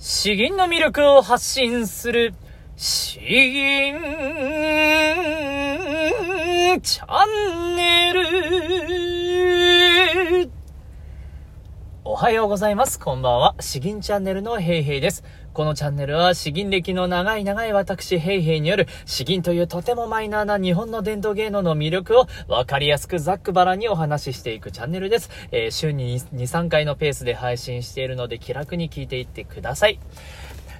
[0.00, 2.32] 詩吟の魅力を発信する、
[2.76, 3.98] 詩吟
[6.80, 8.20] チャンネル。
[12.04, 13.00] おはようございます。
[13.00, 13.56] こんばんは。
[13.58, 15.24] 詩吟チャンネルのヘイヘイです。
[15.58, 25.30] このチャンネルは詩吟歴の長い長い私ヘイヘイによる詩吟というとてもマイナーな日本の伝統芸能の魅力をわかりやすくざっくばらにお話ししていくチャンネルです。
[25.50, 29.98] えー週に2、3回のペースで配信しているので気楽に聞いていってください。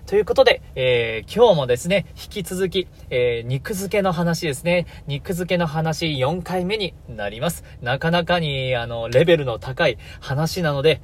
[0.06, 4.86] ということで、えー今日もですね、引き続き、えー肉付けの話ですね。
[5.08, 7.64] 肉付けの話4回目になります。
[7.82, 11.00] なかなかに、あの、レベルの高い話なので、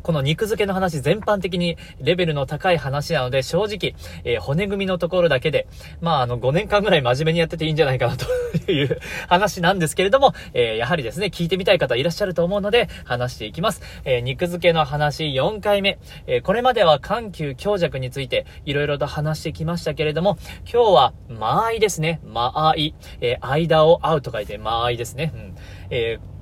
[0.00, 5.66] この肉付けの話全般的にレベルの高い話なので、正直、えー骨組みのところだけで、
[6.00, 8.26] まあ、あの、5年間ぐらい真面目にやってていいんじゃないかなと
[8.70, 13.82] いう 話なんですけれども、えーやはりですね、聞いてみたい方いらっしゃると思うので、話していきます。
[14.04, 15.98] えー肉付けの話4回目。
[16.26, 20.38] えこれまでは緩急強弱について、いろいろと話してきましたけれども、
[20.70, 22.20] 今日は、間合いですね。
[22.24, 22.94] 間合い。
[23.20, 25.32] え間を合うと書いて、間合いですね。
[25.34, 25.54] うん。
[25.90, 26.35] えー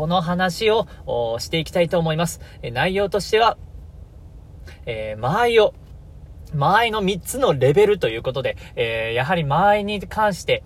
[0.00, 0.86] この話を
[1.40, 2.40] していきたいと思います。
[2.62, 3.58] え内容としては、
[4.86, 5.74] えー間合いを、
[6.54, 10.62] 間合いの3つのレベルということで、えーやはり間合いに関して、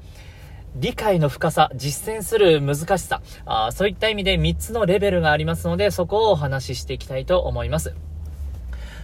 [0.76, 7.92] 理解の深さ、実践する難しさ、あそういった意味で3つのレベルがありますので、そこをお話ししていきたいと思います。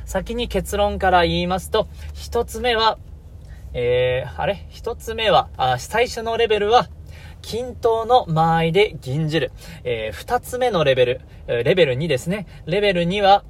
[0.04, 2.98] 先に結論から言いますと、1つ目は、
[3.72, 4.64] えー、あれ？
[4.68, 6.86] 一つ目は、あ最初のレベルは、
[7.42, 9.52] 均等の間合いで吟じる。
[9.84, 12.46] えー、二つ目のレベル、レベル2ですね。
[12.66, 13.44] レベル2は、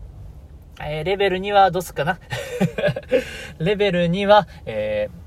[0.82, 2.18] えーレベル2はどうすっかな？
[3.58, 5.20] レベル2は、えー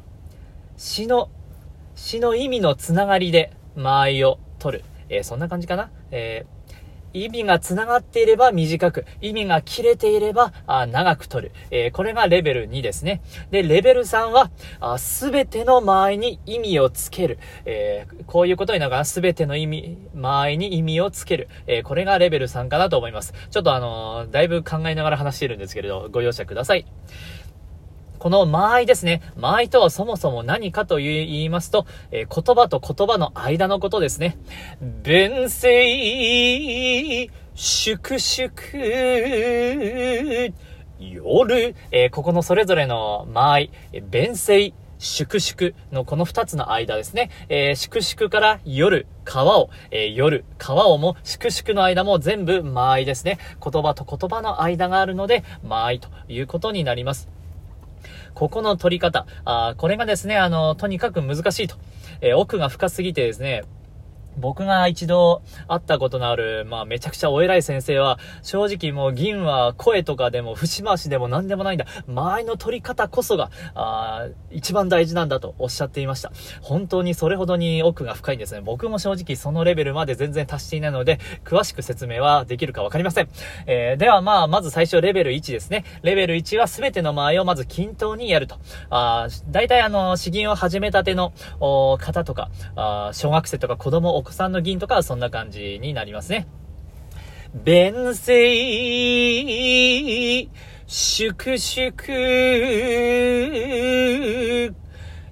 [0.75, 1.29] 詩の、
[1.95, 4.83] 詩の意味のつながりで間合いを取る。
[5.09, 5.91] えーそんな感じかな？
[6.11, 6.45] え
[7.13, 11.51] 意味が繋がっていれば短く、意味が切れていればあ長く取る。
[11.71, 13.21] えーこれがレベル2ですね。
[13.51, 17.39] で、レベル3は、すべての間合いに意味をつける。
[17.65, 19.05] えーこういうことになるかな？
[19.05, 21.49] すべての意味、間合いに意味をつける。
[21.67, 23.33] えーこれがレベル3かなと思います。
[23.51, 26.85] ちょっとあのだいぶ考えながら話してるんですけれど、ご容赦ください。
[28.23, 29.21] この間合いですね。
[29.35, 34.37] 間合いとはそもそも何かと言いますと、えー言葉と言葉の間のことですね。
[34.81, 38.53] 弁声、粛々、
[41.01, 47.29] 夜、えーここのそれぞれの間合い、え弁声、粛々のこの二つの間ですね。
[47.49, 53.37] えー粛々から夜、川を、えー夜、川をも、粛々の間も全部間合いですね。
[53.61, 57.42] 言葉と言葉の間があるので、間合いということになります。
[58.33, 61.75] ここの取り方、あこれがですね、あの、とにかく難しいと。
[62.21, 63.63] えー奥が深すぎてですね、
[64.37, 71.85] 僕が一度会ったことのある、まあめちゃくちゃお偉い先生は、正直もう銀は声とかでも節回しでも何でもないんだ。
[72.07, 76.31] 間合いの取り方こそが、あー一番大事なんだとおっしゃっていました。
[76.61, 78.61] 本当にそれほどに奥が深いんですね。
[78.61, 83.29] 僕も正直そのレベルまで全然達していないので、詳しく説明はできるかわかりません。
[83.65, 85.85] えーではまあ、まず最初レベル1ですね。
[86.01, 88.57] レベル1は全ての間合いをまず均等にやると。
[88.89, 96.47] あー大体あの、詩吟を始めたてのお方とか、あー小学生とか子供、お子さんの銀とかはそんな感じになりますね。
[97.53, 98.15] 弁声、
[100.87, 101.93] 粛々、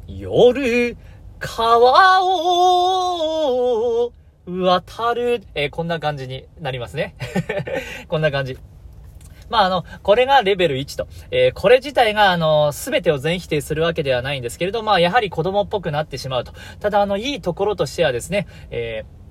[0.09, 0.97] 夜、
[1.39, 4.11] 川を
[4.45, 7.15] 渡る、えーこんな感じになりますね。
[8.09, 8.57] こんな感じ。
[9.51, 11.07] まあ、あの、これがレベル1と。
[11.29, 16.53] えーこれ自体が、あの、すべてを全否定するわけではないんですけれど、まあ、やはり子供っぽくなってしまうと。
[16.79, 19.21] ただ、あの、いいところとしてはですね、えー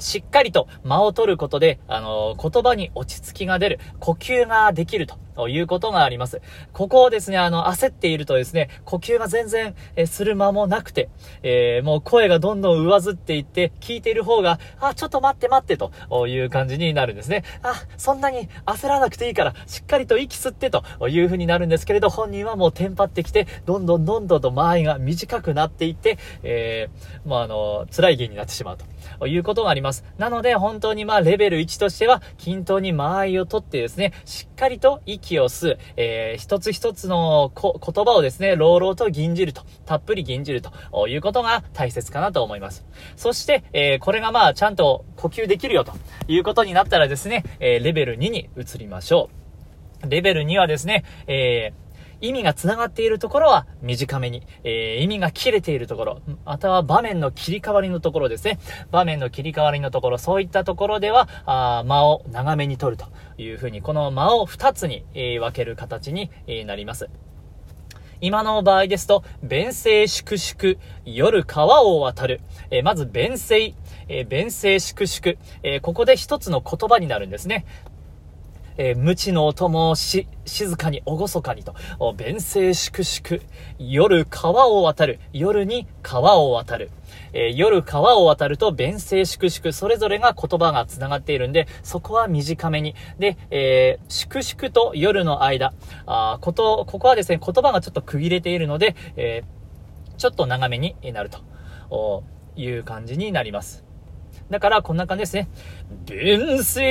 [0.00, 6.40] しっかりと間を取ることで、あの、言葉に落ち着きが出る、呼吸ができるとということがあります。
[6.72, 11.08] ここをですね、あの、焦っているとですね、呼吸が全然、えする間もなくて、
[11.42, 17.44] えーもう声がどんどん上ずっていって、聞いている方が、あ、ちょっと待って待ってという感じになるんですね。
[17.62, 28.84] あ、そんなに焦らなくていいから、しっかりと息吸ってという風になるんですけれど、本人はもうテンパってきて、どんどんどんどんと間合いが短くなっていって、えー、もうあの、辛い芸になってしまうと。
[29.26, 30.04] いうことがあります。
[30.18, 42.84] なので、本当にまあ、レベル1としては、均等に間合いをとってですね、しっかりと息を吸う、えー、一つ一つのこ言葉をですね、朗々と吟じると、たっぷり吟じるということが大切かなと思います。
[43.16, 45.92] そして、えー、これがまあ、ちゃんと呼吸できるよと
[46.28, 49.30] いうことになったらですね、えー、レベル2に移りましょ
[50.02, 50.08] う。
[50.08, 51.83] レベル2はですね、えー、
[52.28, 58.58] 意味が繋がっているところは短めに、えー、意味が切れているところ、または場面の切り替わりのところですね。
[58.90, 67.10] 場面の切り替わりのところ、そういったところでは、あ間を長めに取るというふうに、この間を2つに、えー、分ける形に、えー、なります。
[68.20, 72.40] 今の場合ですと、弁声粛々、夜川を渡る。
[72.70, 73.74] えー、まず弁声、
[74.08, 77.66] えー、弁声粛々、えー、ここで一つの言葉になるんですね。
[78.76, 81.74] えー、無知の音もし、静かに、厳かにと、
[82.16, 83.42] 弁声粛々、
[83.78, 86.90] 夜川を渡る、夜に川を渡る。
[87.32, 92.94] えー、夜川を渡ると弁声粛々、それぞれが言葉が繋がっているんで、そこは短めに。
[93.18, 95.72] で、えー、粛々と夜の間、
[96.06, 102.24] あこと、ここはですね、言葉がちょっと区切れているので、えー、ちょっと長めになると
[102.56, 103.83] いう感じになります。
[104.50, 105.48] だから、こんな感じですね。
[106.06, 106.84] 弁声、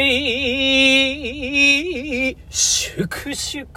[2.50, 3.68] 粛々、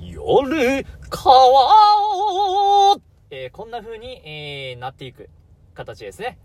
[0.00, 1.34] 夜、川
[2.94, 3.00] を、
[3.30, 5.28] えー、こんな風に、えー、なっていく
[5.74, 6.38] 形ですね。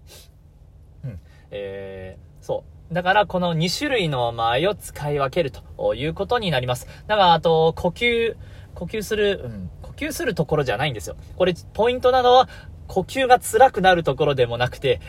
[1.04, 1.20] うん。
[1.52, 2.94] えー、そう。
[2.94, 6.88] だから、この2種類の間合いを使い分けるということになります。
[7.08, 8.36] だから、あと、呼吸、
[8.76, 11.18] 呼吸する、うん、吸するところじゃないんですよ。
[11.36, 12.48] これ、ポイントなのは、
[12.88, 15.02] 呼吸が辛くなるところでもなくて、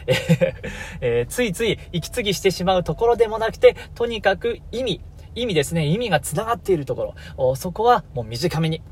[1.00, 5.00] えー、ついつい息継ぎしてしまうところでもなくて、とにかく意味、
[5.36, 8.82] 意味ですね、意味が繋がっているところ、そこはもう短めに、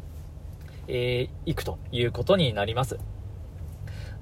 [0.86, 2.96] えー、行くということになります。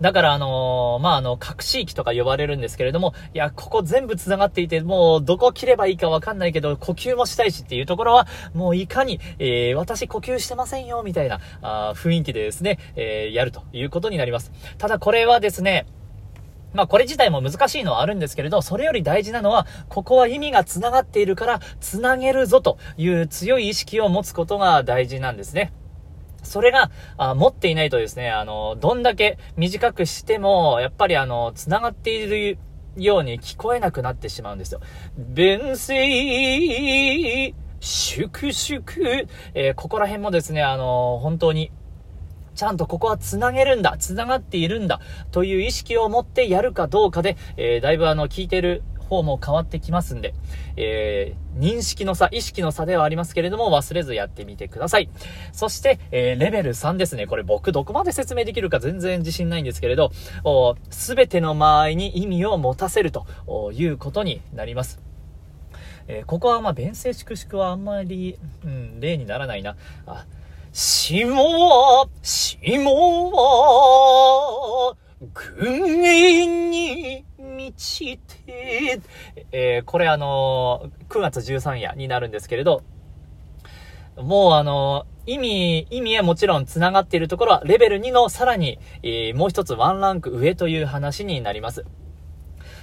[0.01, 14.53] だからあのー、まあ、あの、隠し域とか呼ばれるんですけれども、いや、ここ全部繋がっていて、もうどこ切ればいいかわかんないけど、呼吸もしたいしっていうところは、もういかに、えー、私呼吸してませんよ、みたいな、あ雰囲気でですね、えー、やるということになります。
[14.79, 15.87] ただこれはですね、
[16.73, 25.73] まあこれ自体も難しいのはあるんですけれど、それより大事なのは、ここは意味が繋がっているから、繋げるぞという強い意識を持つことが大事なんですね。
[26.45, 32.59] それが、あ持っていないとですね、あの、どんだけ短くしても、やっぱりあの、繋がっている
[32.97, 34.81] ように聞こえなくなってしまうんですよ。
[35.17, 38.85] 弁声、粛々、
[39.55, 41.71] えー、ここら辺もですね、あの、本当に、
[42.55, 45.01] ちゃんとここは繋げるんだ、繋がっているんだ、
[45.33, 50.35] という意識を持ってやるかどうかで、えー、だいぶあの、聞いてる方も変わってきますんで、
[50.77, 55.09] えー、認識の差、意識の差ではありますけれども、忘れずやってみてください。
[55.53, 57.27] そして、えー、レベル3ですね。
[57.27, 60.11] これ僕どこまで説明できるか全然自信ないんですけれど、
[60.91, 63.27] すべての間合いに意味を持たせると
[63.73, 65.01] いうことになります。
[66.07, 69.77] えー、ここはまあ、弁声粛々はあんまり、うん、例にならないな。
[70.07, 70.27] あ、
[70.73, 72.79] 下は、下
[73.31, 74.97] は、
[75.33, 77.25] 軍営に
[77.55, 79.01] 満ちて、
[79.53, 82.83] えー、これあのー、9月13夜になるんですけれど、
[84.17, 91.85] もうあのー、意味、意味はもちろん繋がっているところは、レベル2のさらに、えー、もう一つワンランク上という話になります。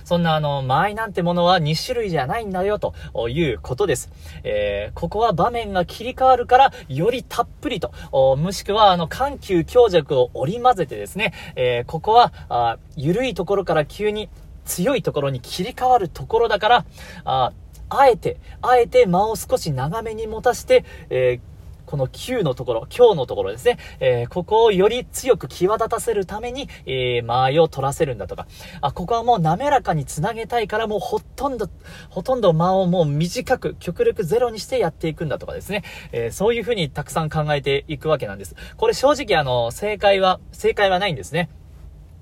[0.04, 2.94] そんなあの、間合いなんてものは2種類じゃないんだよ、と
[3.30, 4.12] いうことです。
[4.44, 14.30] えー、ここは場面が切り替わるから、よりたっぷりと、もしくはあの、緩急強弱を織り交ぜてですね、えー、ここは、あ緩いところから急に
[14.72, 16.86] 強いところに切り替わるところだから、
[17.26, 17.52] あ
[17.90, 21.52] あえて、あえて間を少し長めに持たして、えー
[21.92, 28.48] この9のところ、今日のところですね、えー、ここをより強く際立たせるために、えー、間合いを取らせるんだとか、
[28.80, 31.70] あ、ここはもう滑らかにつなげたいからもうほとんど、
[32.10, 38.56] ほとんど間をもう短く、極力ゼロにしてやっていくんだとかですね、えー、そういう風にたくさん考えていくわけなんです。
[38.78, 41.50] これ正直あの、正解は、正解はないんですね。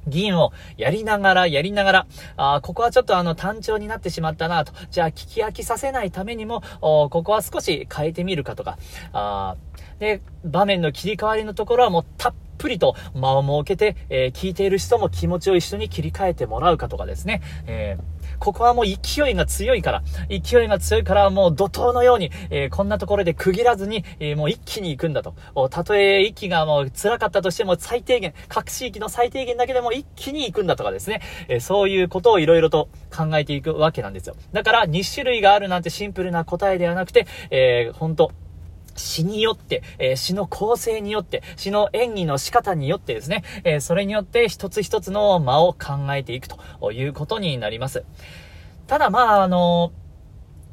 [0.07, 4.73] 銀をやりながら、やりながら、あここはちょっとあの単調になってしまったなと。
[4.91, 8.77] じゃあ聞き飽きさせないためにも、ここは少し変えてみるかとか。
[9.13, 9.55] あ
[9.99, 17.41] で、場面の切り替わりのところはもうたっぷりと間を設けて、えー、聞いている人も気持ちを一緒に切り替えてもらうかとかですね。
[17.65, 25.35] えーここはもう勢いが強いから、勢いが強いからもう怒涛のように、えー、こんなところで区切らずに、え、もう一気に行くんだと。
[25.69, 31.21] たとえ息がもう辛かったとしても最低限、各地域の最低限だけでも一気に行くんだとかですね。
[31.47, 34.35] え、そういうことをいろいろと考えていくわけなんですよ。
[34.53, 38.31] だから2種類があるなんてシンプルな答えではなくて、えー、本当
[38.99, 48.03] 詩によって、えー、詩の構成によって、詩の演技の仕方によってですね、えー、それによって一つ一つの間を考えていくということになります。
[48.87, 49.91] ただまあ、あの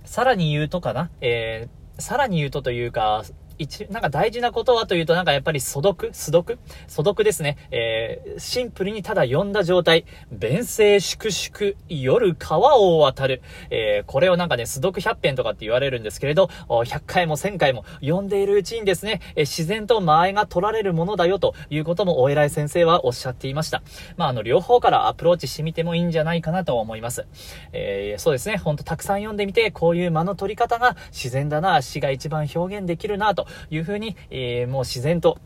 [0.04, 3.24] さらに言うとかな、えー、さらに言うとというか、
[3.58, 6.12] 一、なんか大事なことはというと、なんかやっぱり素読？
[6.12, 6.58] 素読？
[6.88, 7.56] 素読ですね。
[7.70, 10.04] えー、シンプルにただ読んだ状態。
[10.30, 13.42] 弁声粛々、夜川を渡る。
[13.70, 23.82] えー、これをなんかね、素読100編とかって言われるんですけれど、100回も1000回も読んでいるうちにですね、えー、自然と間合いが取られるものだよということもお偉い先生はおっしゃっていました。
[24.16, 27.26] まあ、あの、両方からアプローチしてみてもいいんじゃないかなと思います。
[27.72, 35.38] えー、そうですね、ほんとたくさん読んでみて、こういう間の取り方が自然だな、詩が一番表現できるな、というふうに、えー、もう自然と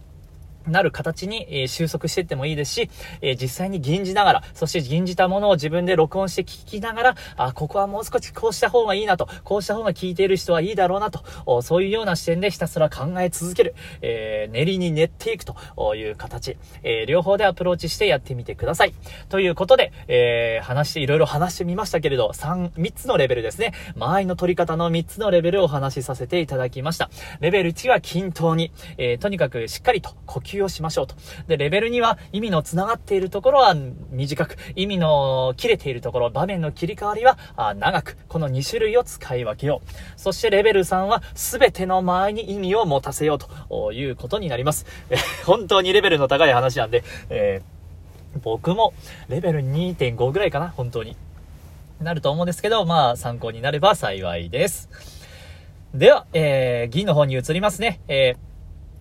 [0.67, 2.90] なる形に、えー、収束していってもいいですし、
[3.21, 15.57] えー、実際に吟じながら、そして吟じたものを自分で録音して聞きながら、あ、ここはもう少しこうした方がいいなと、こうした方が聞いている人はいいだろうなと、そういうような視点でひたすら考え続ける、えー、練りに練っていくと
[15.95, 18.95] いう形、え両方でアプローチしてやってみてください。
[19.29, 23.73] ということで、え話して、いろいろ話してみましたけれど、3、3つのレベルですね。
[23.97, 27.11] 間合いの取り方の3つのレベルをお話しさせていただきました。
[27.40, 31.14] レベル1は均等に、えとにかくしっかりと呼吸をしましょうと。
[31.47, 33.75] で、レベル2は意味の繋がっているところは
[34.11, 37.38] 短く、意味の切れているところ、場面の切り替わりは
[37.75, 40.21] 長く、この2種類を使い分けよう。
[40.21, 44.87] そしてレベル3は全ての前に意味を持たせようということになります。
[45.11, 45.16] え
[45.47, 48.95] 本当にレベルの高い話なんで、えー、僕も
[49.28, 51.16] レベル2.5ぐらいかな、本当に。
[52.00, 54.88] なると思うんですけど、まあ参考になれば幸いです。
[55.95, 58.00] では、えー、銀の方に移りますね。
[58.09, 58.50] えー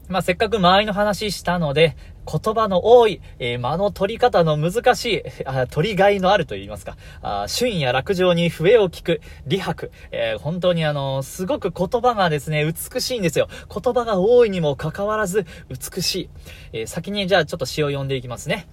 [0.10, 13.50] まあ、せっかく周りの話したので、言葉の多い、えー、間の取り方の難しい、あ取りがいのあると言いますか、あ春夜落城に笛を聞く、理白、えー、本当にあのすごく言葉がですね、美しいんですよ。
[13.72, 16.30] 言葉が多いにもかかわらず、美しい。
[16.74, 18.68] え、先にじゃあちょっと詩を読んでいきますね。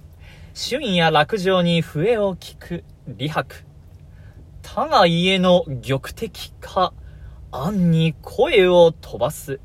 [0.54, 3.66] 春夜落城に笛を聞く、理白。
[4.62, 6.94] 他が家の玉敵か、
[7.50, 9.60] 暗に声を飛ばす。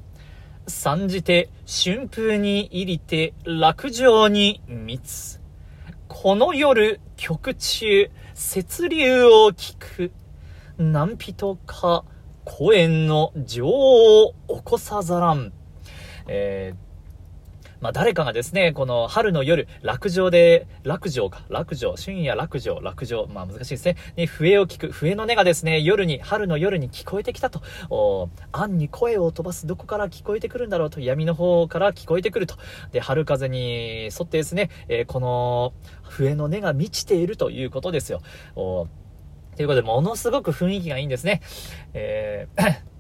[0.72, 5.40] 参じて春風に入りて落城に密。
[6.08, 8.10] この夜曲中、
[8.56, 10.12] 雪流を聞く。
[10.78, 12.06] 何人か、
[12.46, 15.54] 公園の女王を起こさざらん。
[16.28, 16.91] えー
[17.82, 23.96] まあ、誰かがですね、この春の夜、落城で、落城か、落城、春夜落城、落城、まあ難しいですね。
[24.16, 27.62] に笛を聞く、笛の音がですね、夜に、春の夜に聞こえてきたと。
[27.90, 32.56] お暗に声を飛ばす、どこから聞こえてくるんだろうと、闇の方から聞こえてくると。
[32.92, 35.74] で、春風に沿ってですね、えー、この
[36.04, 38.22] 笛の音が満ちているということですよ。
[38.56, 38.88] お
[39.56, 41.42] ということで、ものすごく雰囲気がいいんですね。
[41.96, 42.91] えー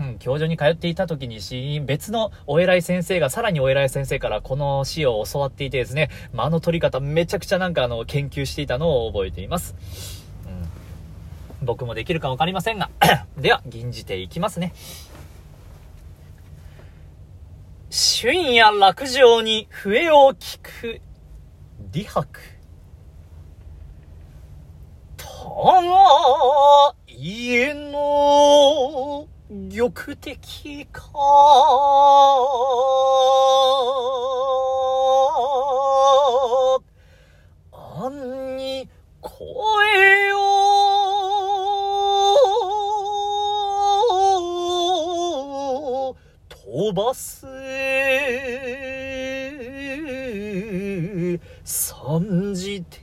[0.00, 9.74] うん、教授に通っていた時にし、別のお偉い先生が、さらにお偉い先生からこの詩を教わっていてですね、間の取り方めちゃくちゃなんかあの、研究していたのを覚えています。
[11.60, 12.88] うん、僕もできるかわかりませんが、
[13.36, 14.72] では、吟じていきますね。
[18.22, 21.02] 春夜落城に笛を聞く、
[21.92, 22.40] 李白。
[25.18, 26.99] たが家の
[29.80, 31.00] 玉的か。
[37.72, 38.10] 暗
[38.56, 38.86] に
[39.22, 39.32] 声
[40.34, 40.36] を
[46.50, 47.46] 飛ばす。
[51.64, 53.00] 参じて、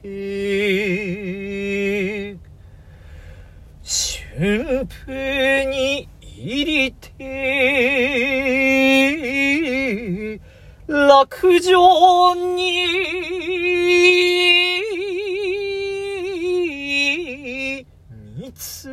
[3.83, 6.07] 春風に
[6.39, 7.17] 入りて、
[10.87, 12.85] 落城に、
[18.37, 18.87] 密。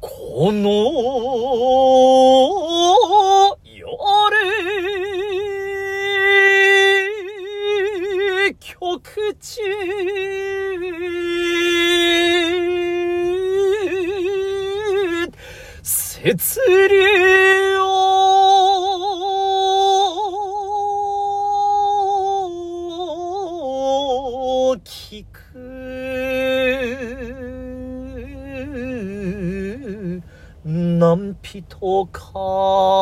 [0.00, 0.68] この
[3.62, 3.86] 夜、
[8.58, 9.60] 曲中、
[16.26, 16.58] 血
[16.90, 17.84] 流を
[24.82, 25.40] 聞く。
[30.64, 32.95] 何人か。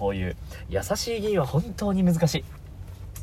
[0.00, 0.34] こういう
[0.70, 2.44] 優しい議員は本当に難しい。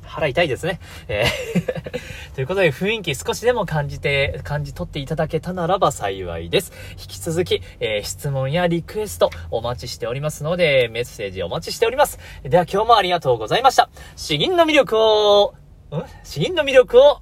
[0.06, 0.80] 腹痛いですね。
[1.08, 1.88] えー
[2.36, 6.72] ということで雰囲気少しでも感じて、感じ取っていただけたならば幸いです。
[6.92, 12.20] 引き続き、えー質問やリクエストお待ちしておりますので、メッセージお待ちしております。
[12.44, 13.90] では今日もありがとうございました。
[14.16, 15.56] 詩吟の魅力を、
[15.92, 16.04] ん？
[16.24, 17.20] 詩吟の魅力を、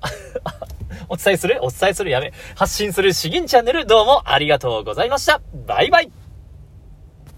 [1.07, 1.59] お伝えする？
[1.62, 2.12] お伝えする？
[2.12, 2.33] やめ。
[2.55, 5.39] 発信する詩吟チャンネルどうもありがとうございました。
[5.65, 6.25] バイバイ